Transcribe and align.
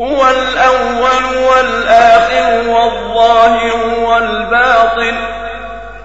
هو 0.00 0.30
الأول 0.30 1.36
والآخر 1.48 2.68
والظاهر 2.68 3.94
والباطن 3.98 5.16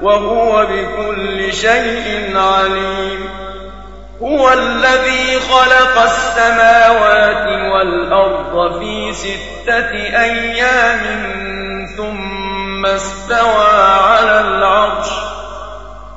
وهو 0.01 0.65
بكل 0.65 1.53
شيء 1.53 2.37
عليم. 2.37 3.29
هو 4.21 4.53
الذي 4.53 5.39
خلق 5.39 6.01
السماوات 6.03 7.47
والأرض 7.47 8.79
في 8.79 9.13
ستة 9.13 9.91
أيام 10.23 10.99
ثم 11.97 12.85
استوى 12.85 13.67
على 14.09 14.41
العرش. 14.41 15.07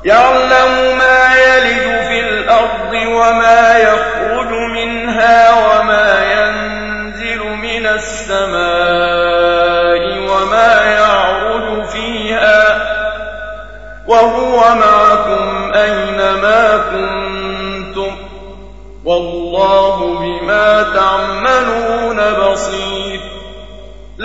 يعلم 0.05 0.98
ما 0.98 1.34
يلج 1.37 2.06
في 2.09 2.20
الأرض 2.20 2.92
وما 2.92 3.79
يخرج 3.79 4.18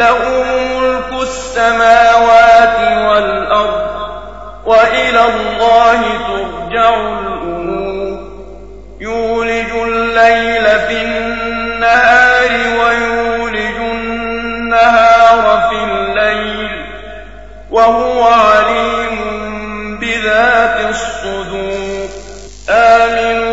له 0.04 0.44
ملك 0.44 1.22
السماوات 1.22 2.78
والأرض 3.08 3.84
وإلى 4.66 5.22
الله 5.26 6.00
ترجع 6.28 6.90
الأمور. 6.90 8.18
يولج 9.00 9.72
الليل 9.88 10.66
في 10.88 11.02
النهار 11.02 12.52
ويولج 12.80 13.78
النهار 13.78 15.44
في 15.70 15.78
الليل 15.84 16.86
وهو 17.72 18.23
عليم 18.23 19.17
بذات 20.02 20.78
الصدور. 20.90 22.08
آمنوا 22.70 23.53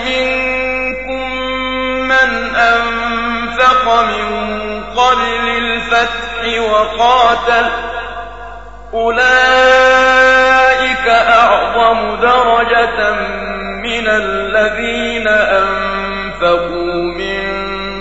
أنفق 3.91 4.01
من 4.01 4.83
قبل 4.97 5.49
الفتح 5.57 6.71
وقاتل. 6.71 7.65
أولئك 8.93 11.07
أعظم 11.07 12.15
درجة 12.21 13.11
من 13.83 14.07
الذين 14.07 15.27
أنفقوا 15.27 16.93
من 16.93 17.43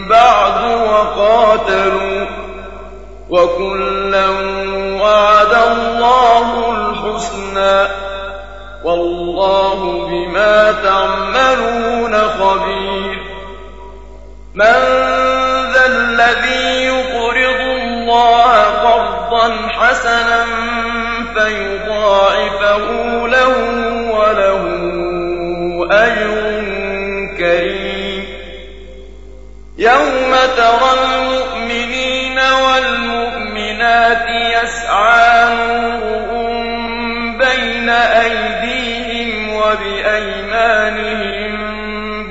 بعد 0.08 0.64
وقاتلوا. 0.64 2.26
وكلا 3.30 4.28
وعد 5.02 5.54
الله 5.54 6.72
الحسنى. 6.72 7.88
والله 8.84 10.08
بما 10.10 10.72
تعملون 10.72 12.14
خبير. 12.14 13.20
من 14.54 15.19
الذي 16.30 16.84
يقرض 16.84 17.60
الله 17.60 18.64
قرضا 18.64 19.68
حسنا 19.68 20.44
فيضاعفه 21.34 22.86
له 23.28 23.54
وله 24.10 24.62
أجر 25.90 26.34
كريم. 27.38 28.24
يوم 29.78 30.32
ترى 30.56 30.90
المؤمنين 31.02 32.38
والمؤمنات 32.38 34.26
يسعى 34.30 35.56
بين 37.38 37.88
أيديهم 37.88 39.30
وبأيمانهم 39.56 41.00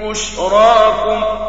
بشراكم 0.02 1.49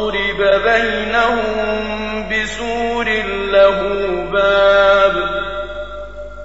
فضرب 0.00 0.62
بينهم 0.64 2.28
بسور 2.28 3.08
له 3.52 3.80
باب. 4.32 5.14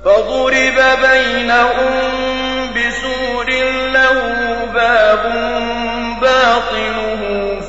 فضرب 0.05 0.79
بينهم 1.01 1.93
بسور 2.75 3.49
له 3.93 4.19
باب 4.73 5.23
باطنه 6.21 7.21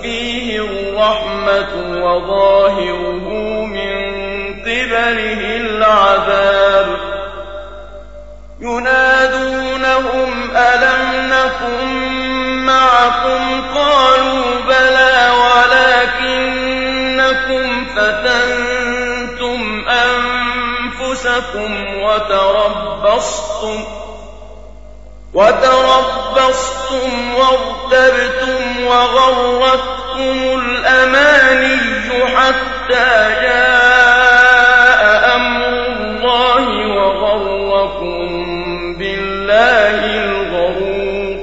فيه 0.03 0.59
الرحمة 0.61 1.73
وظاهره 2.05 3.27
من 3.65 4.03
قبله 4.61 5.57
العذاب. 5.57 6.87
ينادونهم 8.61 10.31
ألم 10.57 11.31
نكن 11.31 11.96
أنفسكم 21.37 22.03
وتربصتم 22.03 23.85
وتربصتم 25.35 27.11
وارتبتم 27.35 28.87
وغرتكم 28.87 30.61
الأماني 30.61 31.77
حتى 32.37 33.09
جاء 33.43 35.37
أمر 35.37 35.67
الله 35.67 36.69
وغركم 36.97 38.29
بالله 38.99 39.99
الغرور 40.25 41.37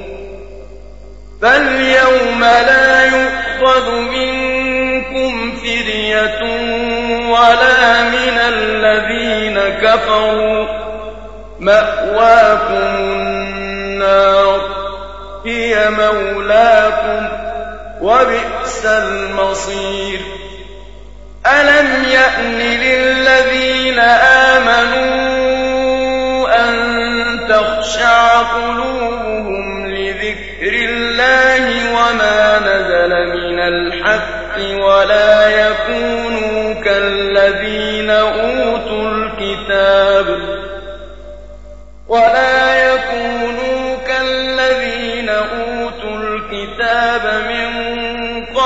فاليوم 1.42 2.40
لا 2.40 3.04
يؤخذ 3.04 3.90
منكم 3.90 5.56
فرية 5.56 6.40
ولا 7.30 8.02
من 8.02 8.38
الذين 8.38 9.58
كفروا. 9.58 10.66
مأواكم 11.60 12.96
النار 12.96 14.60
هي 15.44 15.90
مولاكم 15.90 17.28
وبئس 18.00 18.86
المصير. 18.86 20.20
ألم 21.46 22.04
يأن 22.04 22.60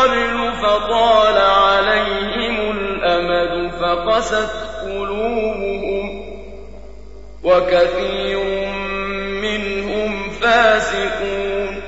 قبل 0.08 0.52
فطال 0.62 1.38
عليهم 1.38 2.70
الأمد 2.70 3.72
فقست 3.80 4.50
قلوبهم 4.82 6.24
وكثير 7.44 8.44
منهم 9.42 10.30
فاسقون 10.30 11.82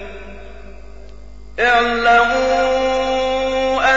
اعلموا 1.60 2.78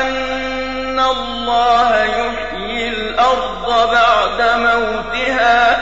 أن 0.02 1.00
الله 1.00 2.04
يحيي 2.04 2.90
الأرض 2.90 3.90
بعد 3.92 4.42
موتها 4.60 5.78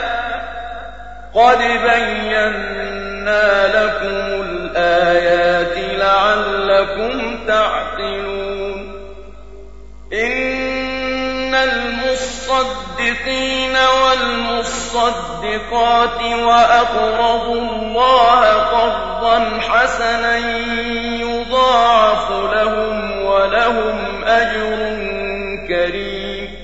قد 1.34 1.58
بينا 1.58 2.62
لكم 3.66 4.42
الآيات 4.42 5.78
لعلكم 5.98 7.38
تعقلون 7.46 8.31
المصدقين 12.52 13.76
والمصدقات 14.04 15.12
وأقرضوا 16.22 17.60
الله 17.60 18.40
قرضا 18.52 19.60
حسنا 19.68 20.36
يضاعف 21.20 22.30
لهم 22.30 23.24
ولهم 23.24 24.24
أجر 24.24 24.76
كريم. 25.68 26.62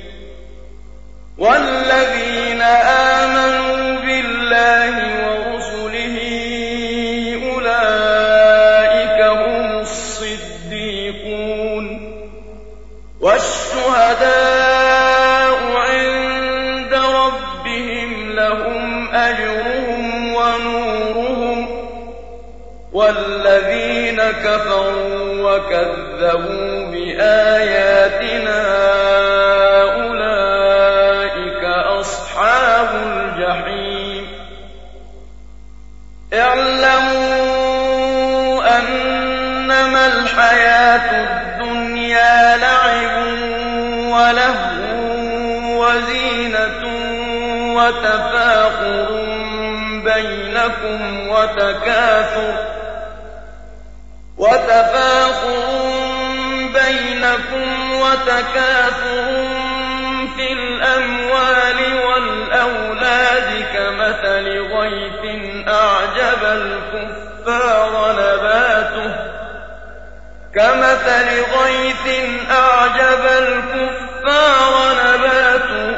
والذين 1.39 2.63
آمنوا 2.63 3.18
وتفاخر 47.99 49.09
بينكم 50.05 51.29
وتكاثر 51.29 52.55
وتفاخر 54.39 55.69
بينكم 56.75 57.93
وتكاثر 57.93 59.49
في 60.37 60.53
الأموال 60.53 61.79
والأولاد 62.07 63.65
كمثل 63.75 64.47
غيث 64.75 65.23
أعجب 65.69 66.43
الكفار 66.45 68.13
نباته 68.13 69.15
كمثل 70.55 71.29
غيث 71.59 72.25
أعجب 72.51 73.25
الكفار 73.39 74.95
نباته 75.05 75.98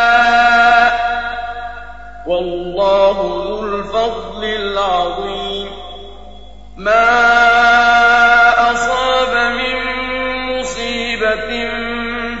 والله 2.27 3.17
ذو 3.47 3.65
الفضل 3.65 4.43
العظيم. 4.43 5.67
ما 6.77 7.21
أصاب 8.71 9.53
من 9.53 9.77
مصيبة 10.59 11.49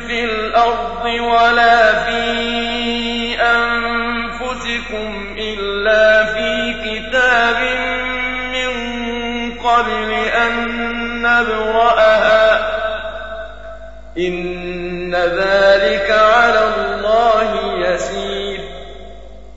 في 0.07 0.23
الأرض 0.23 1.05
ولا 1.05 2.03
في 2.05 2.21
أنفسكم 3.41 5.09
إلا 5.37 6.25
في 6.25 6.73
كتاب 6.73 7.59
من 8.53 8.71
قبل 9.59 10.11
أن 10.13 10.53
نبرأها. 11.21 12.71
إن 14.17 15.15
ذلك 15.15 16.11
على 16.11 16.59
الله. 16.59 16.90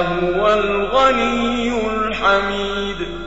هو 0.00 0.52
الغني 0.52 1.86
الحميد. 1.86 3.20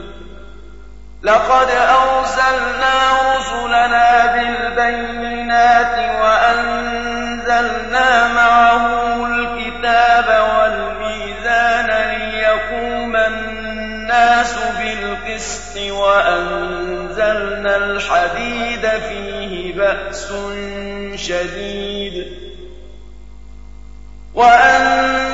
لقد 1.22 1.68
أرسلنا 1.70 2.94
رسلنا 3.36 4.34
بالبينات 4.34 5.96
وأنزلنا 6.22 8.08
معهم 8.32 9.24
الكتاب 9.34 10.28
والميزان 10.58 11.88
ليقوم 12.10 13.16
الناس 13.16 14.54
بالقسط 14.78 15.76
وأنزلنا 15.90 17.76
الحديد 17.76 18.88
فيه 18.88 19.74
بأس 19.74 20.32
شديد. 21.16 22.26
وأنزلنا 24.34 25.33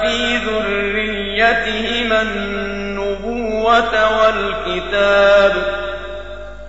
في 0.00 0.36
ذريتهما 0.36 2.22
النبوة 2.22 3.92
والكتاب 4.20 5.52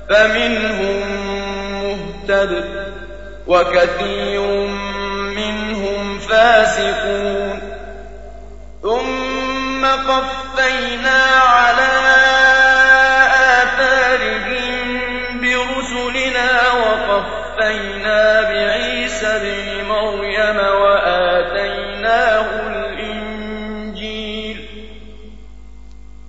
فمنهم 0.09 1.03
مهتد 1.71 2.65
وكثير 3.47 4.41
منهم 5.35 6.19
فاسقون 6.19 7.59
ثم 8.81 9.85
قفينا 9.85 11.23
على 11.35 11.87
آثارهم 13.61 14.99
برسلنا 15.41 16.49
وقفينا 16.71 18.41
بعيسى 18.41 19.27
ابن 19.27 19.87
مريم 19.87 20.57
وآتيناه 20.57 21.06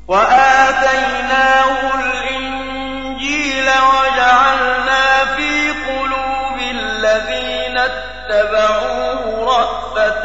وآتيناه 0.08 1.94
الإنجيل 1.94 3.68
وجعلنا 3.68 5.24
في 5.36 5.70
قلوب 5.70 6.58
الذين 6.70 7.78
اتبعوه 7.78 9.44
رأفة 9.44 10.24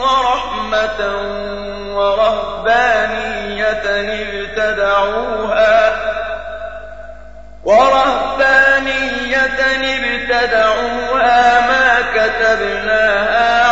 ورحمة 0.00 1.00
ورهبانية 1.96 3.84
ابتدعوها 4.22 5.76
ورهبانية 7.64 9.34
ابتدعوها 10.04 11.60
ما 11.60 11.86
كتبناها 12.14 13.63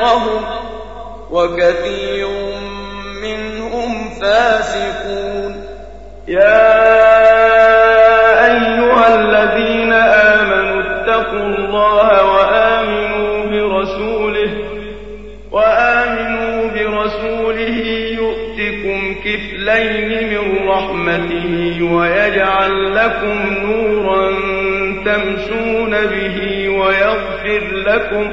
أجرهم 0.00 0.44
وكثير 1.30 2.28
منهم 3.22 4.10
فاسقون. 4.20 5.64
يا 6.28 6.80
أيها 8.46 9.14
الذين 9.14 9.92
آمنوا 9.92 10.80
اتقوا 10.80 11.40
الله 11.40 12.24
وآمنوا 12.24 13.46
برسوله 13.46 14.50
وآمنوا 15.52 16.70
برسوله 16.70 17.78
يؤتكم 18.20 19.14
كفلين 19.24 20.28
من 20.30 20.68
رحمته 20.68 21.82
ويجعل 21.92 22.94
لكم 22.96 23.38
نورا 23.64 24.30
تمشون 25.04 25.90
به 25.90 26.68
ويغفر 26.68 27.62
لكم 27.72 28.32